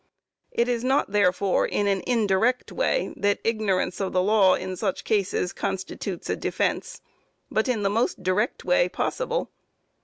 [0.49, 5.03] It is not, therefore, in an "indirect way," that ignorance of the law in such
[5.03, 7.01] cases constitutes a defence,
[7.51, 9.51] but in the most direct way possible.